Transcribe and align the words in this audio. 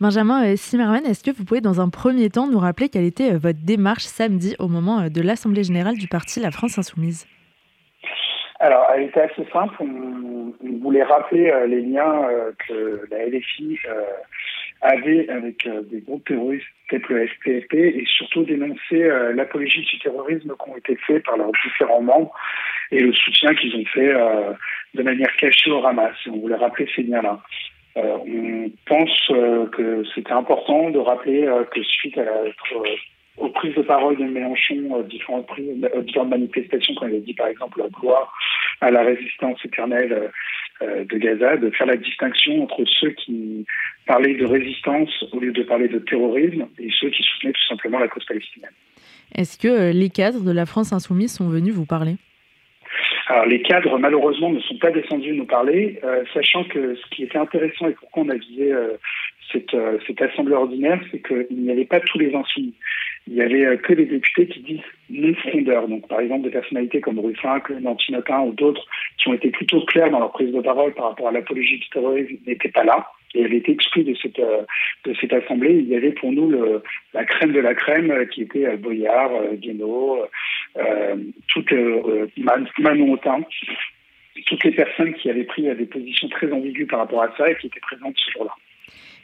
Benjamin 0.00 0.54
Zimmermann, 0.54 1.04
est-ce 1.06 1.24
que 1.24 1.36
vous 1.36 1.44
pouvez 1.44 1.60
dans 1.60 1.80
un 1.80 1.88
premier 1.88 2.30
temps 2.30 2.46
nous 2.46 2.60
rappeler 2.60 2.88
quelle 2.88 3.04
était 3.04 3.32
votre 3.32 3.58
démarche 3.66 4.04
samedi 4.04 4.54
au 4.60 4.68
moment 4.68 5.08
de 5.08 5.20
l'Assemblée 5.20 5.64
générale 5.64 5.96
du 5.98 6.06
parti 6.06 6.38
La 6.38 6.52
France 6.52 6.78
Insoumise? 6.78 7.26
Alors, 8.60 8.86
elle 8.94 9.04
était 9.04 9.22
assez 9.22 9.44
simple. 9.52 9.74
On, 9.80 10.54
voulait 10.80 11.02
rappeler 11.02 11.52
les 11.66 11.80
liens 11.82 12.28
que 12.66 13.02
la 13.10 13.26
LFI 13.26 13.76
avait 14.82 15.28
avec 15.28 15.68
des 15.90 16.00
groupes 16.00 16.24
terroristes 16.24 16.64
tels 16.88 17.02
que 17.02 17.14
le 17.14 17.26
SPFP 17.26 17.74
et 17.74 18.04
surtout 18.06 18.44
dénoncer 18.44 19.08
l'apologie 19.34 19.82
du 19.82 19.98
terrorisme 19.98 20.54
qui 20.54 20.70
ont 20.70 20.76
été 20.76 20.96
faits 21.06 21.24
par 21.24 21.36
leurs 21.36 21.50
différents 21.64 22.02
membres 22.02 22.32
et 22.92 23.00
le 23.00 23.12
soutien 23.12 23.52
qu'ils 23.56 23.74
ont 23.74 23.84
fait 23.86 24.14
de 24.94 25.02
manière 25.02 25.34
cachée 25.36 25.70
au 25.70 25.84
Hamas. 25.84 26.14
on 26.28 26.38
voulait 26.38 26.54
rappeler 26.54 26.88
ces 26.94 27.02
liens-là. 27.02 27.40
Euh, 27.98 28.18
on 28.26 28.70
pense 28.86 29.30
euh, 29.30 29.66
que 29.66 30.04
c'était 30.14 30.32
important 30.32 30.90
de 30.90 30.98
rappeler 30.98 31.44
euh, 31.44 31.64
que 31.64 31.82
suite 31.82 32.18
aux 33.36 33.48
prises 33.50 33.74
de 33.74 33.82
parole 33.82 34.16
de 34.16 34.24
Mélenchon, 34.24 35.02
différentes, 35.08 35.48
différentes 36.04 36.30
manifestations, 36.30 36.94
quand 36.94 37.06
il 37.06 37.16
a 37.16 37.20
dit 37.20 37.34
par 37.34 37.48
exemple 37.48 37.80
la 37.80 37.88
gloire 37.88 38.32
à 38.80 38.90
la 38.90 39.02
résistance 39.02 39.58
éternelle 39.64 40.30
de 40.80 41.18
Gaza, 41.18 41.56
de 41.56 41.70
faire 41.70 41.86
la 41.86 41.96
distinction 41.96 42.64
entre 42.64 42.84
ceux 43.00 43.10
qui 43.10 43.64
parlaient 44.06 44.36
de 44.36 44.44
résistance 44.44 45.24
au 45.32 45.40
lieu 45.40 45.52
de 45.52 45.62
parler 45.62 45.88
de 45.88 45.98
terrorisme 46.00 46.66
et 46.78 46.88
ceux 46.98 47.10
qui 47.10 47.22
soutenaient 47.22 47.52
tout 47.52 47.66
simplement 47.68 47.98
la 47.98 48.08
cause 48.08 48.24
palestinienne. 48.24 48.70
Est-ce 49.34 49.58
que 49.58 49.92
les 49.92 50.10
cadres 50.10 50.42
de 50.42 50.52
la 50.52 50.66
France 50.66 50.92
insoumise 50.92 51.32
sont 51.32 51.48
venus 51.48 51.74
vous 51.74 51.86
parler? 51.86 52.16
Alors 53.28 53.44
les 53.44 53.60
cadres, 53.60 53.98
malheureusement, 53.98 54.50
ne 54.50 54.60
sont 54.60 54.78
pas 54.78 54.90
descendus 54.90 55.34
nous 55.34 55.44
parler, 55.44 56.00
euh, 56.02 56.24
sachant 56.32 56.64
que 56.64 56.94
ce 56.94 57.10
qui 57.10 57.24
était 57.24 57.36
intéressant 57.36 57.88
et 57.88 57.92
pourquoi 57.92 58.22
on 58.22 58.28
a 58.30 58.36
visé 58.36 58.72
euh, 58.72 58.96
cette, 59.52 59.74
euh, 59.74 59.98
cette, 60.06 60.22
assemblée 60.22 60.54
ordinaire, 60.54 60.98
c'est 61.10 61.20
qu'il 61.22 61.46
n'y 61.50 61.70
avait 61.70 61.84
pas 61.84 62.00
tous 62.00 62.18
les 62.18 62.34
insoumis. 62.34 62.74
Il 63.26 63.34
n'y 63.34 63.42
avait 63.42 63.76
que 63.76 63.92
des 63.92 64.06
députés 64.06 64.46
qui 64.46 64.60
disent 64.60 64.80
non 65.10 65.34
frondeurs. 65.34 65.88
Donc, 65.88 66.08
par 66.08 66.20
exemple, 66.20 66.44
des 66.44 66.50
personnalités 66.50 67.02
comme 67.02 67.18
Ruffin, 67.18 67.60
Nancy 67.80 68.12
Notin 68.12 68.40
ou 68.40 68.52
d'autres 68.52 68.86
qui 69.18 69.28
ont 69.28 69.34
été 69.34 69.50
plutôt 69.50 69.84
clairs 69.84 70.10
dans 70.10 70.20
leur 70.20 70.32
prise 70.32 70.50
de 70.50 70.60
parole 70.62 70.94
par 70.94 71.10
rapport 71.10 71.28
à 71.28 71.32
l'apologie 71.32 71.78
du 71.78 71.88
terrorisme 71.90 72.36
n'étaient 72.46 72.70
pas 72.70 72.84
là 72.84 73.06
et 73.34 73.42
elle 73.42 73.54
était 73.54 73.72
exclue 73.72 74.04
de 74.04 74.14
cette 74.14 74.40
de 75.04 75.14
cette 75.20 75.32
assemblée. 75.32 75.74
Il 75.74 75.88
y 75.88 75.94
avait 75.94 76.12
pour 76.12 76.32
nous 76.32 76.50
le, 76.50 76.82
la 77.12 77.24
crème 77.24 77.52
de 77.52 77.60
la 77.60 77.74
crème 77.74 78.26
qui 78.28 78.42
était 78.42 78.76
Boyard, 78.76 79.30
Guénaud, 79.54 80.22
euh, 80.22 80.26
toutes 81.48 81.72
euh, 81.72 82.26
Manon 82.78 83.12
Autain, 83.12 83.40
toutes 84.46 84.64
les 84.64 84.72
personnes 84.72 85.14
qui 85.14 85.30
avaient 85.30 85.44
pris 85.44 85.62
des 85.62 85.86
positions 85.86 86.28
très 86.28 86.50
ambiguës 86.52 86.88
par 86.88 87.00
rapport 87.00 87.22
à 87.22 87.36
ça 87.36 87.50
et 87.50 87.56
qui 87.56 87.66
étaient 87.66 87.80
présentes 87.80 88.14
ce 88.16 88.32
jour-là. 88.32 88.52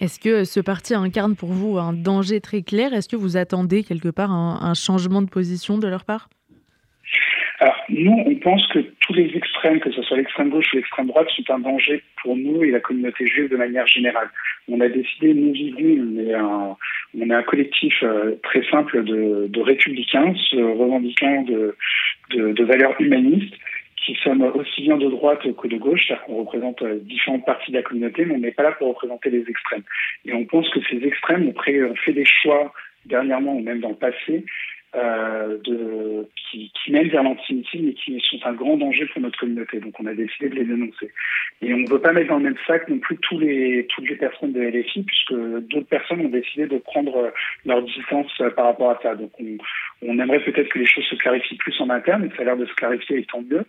Est-ce 0.00 0.20
que 0.20 0.44
ce 0.44 0.60
parti 0.60 0.94
incarne 0.94 1.34
pour 1.34 1.50
vous 1.50 1.76
un 1.78 1.92
danger 1.92 2.40
très 2.40 2.62
clair? 2.62 2.92
Est-ce 2.92 3.08
que 3.08 3.16
vous 3.16 3.36
attendez 3.36 3.82
quelque 3.82 4.10
part 4.10 4.30
un, 4.30 4.74
changement 4.74 5.22
de 5.22 5.28
position 5.28 5.78
de 5.78 5.88
leur 5.88 6.04
part? 6.04 6.28
Alors, 7.60 7.74
nous, 7.88 8.22
on 8.24 8.36
pense 8.36 8.64
que 8.68 8.78
tous 9.00 9.14
les 9.14 9.32
extrêmes, 9.34 9.80
que 9.80 9.90
ce 9.90 10.00
soit 10.02 10.16
l'extrême 10.16 10.50
gauche 10.50 10.72
ou 10.72 10.76
l'extrême 10.76 11.08
droite, 11.08 11.26
sont 11.30 11.52
un 11.52 11.58
danger 11.58 12.04
pour 12.22 12.36
nous 12.36 12.62
et 12.62 12.70
la 12.70 12.78
communauté 12.78 13.26
juive 13.26 13.50
de 13.50 13.56
manière 13.56 13.88
générale. 13.88 14.30
On 14.68 14.80
a 14.80 14.88
décidé, 14.88 15.34
nous, 15.34 15.52
on 15.52 16.18
est 16.20 16.34
un, 16.34 16.76
on 17.16 17.30
est 17.30 17.34
un 17.34 17.42
collectif 17.42 17.94
euh, 18.02 18.36
très 18.42 18.62
simple 18.70 19.04
de, 19.04 19.60
républicains, 19.60 20.34
se 20.50 20.56
revendiquant 20.56 21.42
de, 21.42 22.64
valeurs 22.64 23.00
humanistes, 23.00 23.54
qui 23.96 24.14
sommes 24.22 24.42
aussi 24.42 24.82
bien 24.82 24.96
de 24.96 25.08
droite 25.08 25.40
que 25.40 25.68
de 25.68 25.76
gauche, 25.76 26.06
c'est-à-dire 26.06 26.24
qu'on 26.24 26.36
représente 26.36 26.82
euh, 26.82 26.98
différentes 27.02 27.44
parties 27.44 27.72
de 27.72 27.76
la 27.76 27.82
communauté, 27.82 28.24
mais 28.24 28.34
on 28.34 28.38
n'est 28.38 28.52
pas 28.52 28.62
là 28.62 28.72
pour 28.72 28.88
représenter 28.88 29.30
les 29.30 29.44
extrêmes. 29.48 29.82
Et 30.24 30.32
on 30.32 30.44
pense 30.44 30.68
que 30.70 30.80
ces 30.88 31.04
extrêmes 31.04 31.48
ont 31.48 31.94
fait 31.96 32.12
des 32.12 32.24
choix 32.24 32.72
dernièrement 33.06 33.54
ou 33.54 33.60
même 33.60 33.80
dans 33.80 33.90
le 33.90 33.96
passé 33.96 34.44
euh, 34.96 35.58
qui, 36.50 36.72
mènent 36.90 37.08
vers 37.08 37.22
l'antisémitisme 37.22 37.88
et 37.88 37.94
qui 37.94 38.20
sont 38.20 38.46
un 38.46 38.54
grand 38.54 38.78
danger 38.78 39.06
pour 39.12 39.20
notre 39.20 39.38
communauté. 39.38 39.80
Donc 39.80 39.92
on 40.00 40.06
a 40.06 40.14
décidé 40.14 40.48
de 40.48 40.54
les 40.54 40.64
dénoncer. 40.64 41.10
Et 41.60 41.74
on 41.74 41.78
ne 41.78 41.90
veut 41.90 42.00
pas 42.00 42.12
mettre 42.12 42.28
dans 42.28 42.38
le 42.38 42.44
même 42.44 42.56
sac 42.66 42.88
non 42.88 42.98
plus 42.98 43.18
tous 43.18 43.38
les, 43.38 43.86
toutes 43.94 44.08
les 44.08 44.16
personnes 44.16 44.52
de 44.52 44.60
LFI, 44.60 45.02
puisque 45.02 45.34
d'autres 45.68 45.88
personnes 45.88 46.20
ont 46.20 46.30
décidé 46.30 46.66
de 46.66 46.78
prendre 46.78 47.32
leur 47.66 47.82
distance 47.82 48.32
par 48.56 48.66
rapport 48.66 48.90
à 48.90 48.98
ça. 49.02 49.14
Donc 49.14 49.30
on, 50.02 50.18
aimerait 50.18 50.42
peut-être 50.42 50.68
que 50.70 50.78
les 50.78 50.86
choses 50.86 51.04
se 51.04 51.16
clarifient 51.16 51.56
plus 51.56 51.78
en 51.80 51.90
interne, 51.90 52.24
et 52.24 52.36
ça 52.36 52.42
a 52.42 52.44
l'air 52.46 52.56
de 52.56 52.66
se 52.66 52.74
clarifier 52.74 53.18
et 53.18 53.24
tant 53.24 53.42
mieux, 53.42 53.64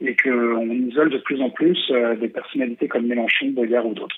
et 0.00 0.16
qu'on 0.16 0.70
isole 0.70 1.10
de 1.10 1.18
plus 1.18 1.40
en 1.42 1.50
plus 1.50 1.78
euh, 1.90 2.16
des 2.16 2.28
personnalités 2.28 2.88
comme 2.88 3.06
Mélenchon, 3.06 3.50
Boyard 3.50 3.86
ou 3.86 3.94
d'autres. 3.94 4.16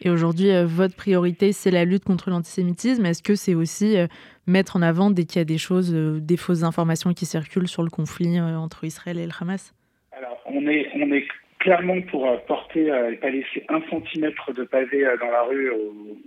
Et 0.00 0.10
aujourd'hui, 0.10 0.50
euh, 0.50 0.66
votre 0.66 0.94
priorité, 0.94 1.52
c'est 1.52 1.70
la 1.70 1.84
lutte 1.84 2.04
contre 2.04 2.30
l'antisémitisme. 2.30 3.06
Est-ce 3.06 3.22
que 3.22 3.34
c'est 3.34 3.54
aussi 3.54 3.96
euh, 3.96 4.06
mettre 4.46 4.76
en 4.76 4.82
avant 4.82 5.10
dès 5.10 5.24
qu'il 5.24 5.38
y 5.38 5.42
a 5.42 5.44
des 5.44 5.58
choses, 5.58 5.94
euh, 5.94 6.20
des 6.20 6.36
fausses 6.36 6.62
informations 6.62 7.12
qui 7.12 7.26
circulent 7.26 7.68
sur 7.68 7.82
le 7.82 7.90
conflit 7.90 8.40
entre 8.40 8.84
Israël 8.84 9.18
et 9.18 9.26
le 9.26 9.32
Hamas 9.40 9.74
Alors, 10.12 10.40
on 10.46 10.66
est, 10.66 10.88
on 10.94 11.12
est 11.12 11.26
clairement 11.58 12.00
pour 12.02 12.40
porter 12.46 12.86
et 12.86 13.16
pas 13.16 13.30
laisser 13.30 13.64
un 13.68 13.80
centimètre 13.90 14.52
de 14.52 14.62
pavé 14.64 15.04
dans 15.20 15.30
la 15.30 15.42
rue 15.42 15.72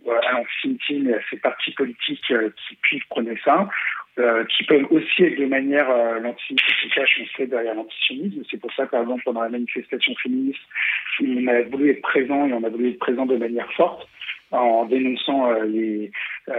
à 0.05 0.33
l'antisémitisme 0.33 1.09
et 1.09 1.13
à 1.13 1.19
ces 1.29 1.37
partis 1.37 1.71
politiques 1.71 2.33
qui 2.67 2.75
puissent 2.81 3.05
prôner 3.09 3.35
ça. 3.45 3.69
Euh, 4.19 4.43
qui 4.45 4.65
peuvent 4.65 4.87
aussi 4.91 5.23
être 5.23 5.39
de 5.39 5.45
manière 5.45 5.89
euh, 5.89 6.19
l'antisémitisme 6.19 6.89
cache, 6.93 7.21
on 7.21 7.37
sait, 7.37 7.47
derrière 7.47 7.73
l'antisionisme. 7.73 8.41
C'est 8.51 8.59
pour 8.59 8.73
ça, 8.73 8.85
par 8.85 9.03
exemple, 9.03 9.23
pendant 9.23 9.43
la 9.43 9.49
manifestation 9.49 10.13
féministe, 10.21 10.59
on 11.21 11.47
a 11.47 11.61
voulu 11.61 11.91
être 11.91 12.01
présent 12.01 12.45
et 12.45 12.51
on 12.51 12.63
a 12.63 12.69
voulu 12.69 12.89
être 12.89 12.99
présent 12.99 13.25
de 13.25 13.37
manière 13.37 13.71
forte 13.73 14.09
en 14.51 14.85
dénonçant 14.85 15.51
euh, 15.51 15.63
les, 15.65 16.07
euh, 16.07 16.11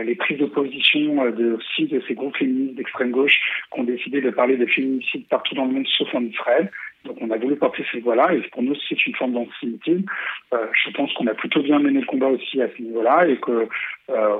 les 0.04 0.14
prises 0.14 0.38
de 0.38 0.46
position 0.46 1.30
de, 1.30 1.54
aussi 1.54 1.86
de 1.86 2.02
ces 2.06 2.14
groupes 2.14 2.36
féministes 2.36 2.76
d'extrême 2.76 3.10
gauche 3.10 3.38
qui 3.72 3.80
ont 3.80 3.84
décidé 3.84 4.20
de 4.20 4.30
parler 4.30 4.56
de 4.56 4.66
féminicide 4.66 5.26
partout 5.28 5.54
dans 5.54 5.66
le 5.66 5.72
monde 5.72 5.86
sauf 5.86 6.14
en 6.14 6.22
Israël. 6.22 6.70
Donc 7.04 7.16
on 7.20 7.30
a 7.30 7.38
voulu 7.38 7.56
porter 7.56 7.84
ces 7.90 8.00
voix-là 8.00 8.34
et 8.34 8.42
pour 8.52 8.62
nous 8.62 8.74
c'est 8.88 9.06
une 9.06 9.14
forme 9.14 9.32
d'antisémitisme. 9.32 10.04
Euh, 10.52 10.66
je 10.84 10.90
pense 10.90 11.12
qu'on 11.14 11.26
a 11.26 11.34
plutôt 11.34 11.62
bien 11.62 11.78
mené 11.78 12.00
le 12.00 12.06
combat 12.06 12.28
aussi 12.28 12.60
à 12.60 12.68
ce 12.68 12.82
niveau-là 12.82 13.26
et 13.26 13.36
que 13.36 13.68
euh, 14.10 14.36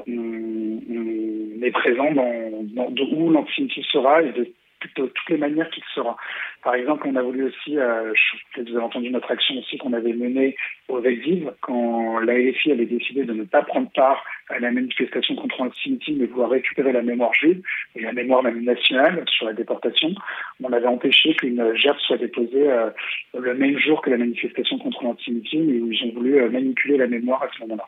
est 1.62 1.70
présent 1.70 2.12
dans, 2.12 2.64
dans 2.74 2.90
de 2.90 3.02
où 3.14 3.30
l'antisémitisme 3.30 3.88
sera 3.90 4.22
de 4.88 5.06
toutes 5.06 5.28
les 5.28 5.36
manières 5.36 5.70
qu'il 5.70 5.82
sera. 5.94 6.16
Par 6.62 6.74
exemple, 6.74 7.06
on 7.06 7.16
a 7.16 7.22
voulu 7.22 7.44
aussi, 7.44 7.78
euh, 7.78 8.12
peut-être 8.52 8.70
vous 8.70 8.76
avez 8.76 8.84
entendu 8.84 9.10
notre 9.10 9.30
action 9.30 9.56
aussi 9.58 9.78
qu'on 9.78 9.92
avait 9.92 10.12
menée 10.12 10.56
au 10.88 11.00
Veldiv, 11.00 11.52
quand 11.60 12.18
la 12.20 12.38
LFI 12.38 12.72
avait 12.72 12.86
décidé 12.86 13.24
de 13.24 13.32
ne 13.32 13.44
pas 13.44 13.62
prendre 13.62 13.90
part 13.92 14.24
à 14.48 14.58
la 14.58 14.70
manifestation 14.70 15.36
contre 15.36 15.62
l'antisémitisme 15.62 16.20
mais 16.20 16.26
vouloir 16.26 16.50
récupérer 16.50 16.92
la 16.92 17.02
mémoire 17.02 17.32
juive 17.34 17.62
et 17.94 18.00
la 18.00 18.12
mémoire 18.12 18.42
même 18.42 18.62
nationale 18.62 19.24
sur 19.28 19.46
la 19.46 19.52
déportation. 19.52 20.14
On 20.62 20.72
avait 20.72 20.86
empêché 20.86 21.34
qu'une 21.34 21.74
gerbe 21.76 21.98
soit 21.98 22.18
déposée 22.18 22.70
euh, 22.70 22.90
le 23.38 23.54
même 23.54 23.78
jour 23.78 24.02
que 24.02 24.10
la 24.10 24.18
manifestation 24.18 24.78
contre 24.78 25.04
l'antisémitisme 25.04 25.70
et 25.70 25.80
où 25.80 25.92
ils 25.92 26.04
ont 26.04 26.14
voulu 26.14 26.40
euh, 26.40 26.50
manipuler 26.50 26.96
la 26.96 27.06
mémoire 27.06 27.42
à 27.42 27.48
ce 27.54 27.60
moment-là. 27.62 27.84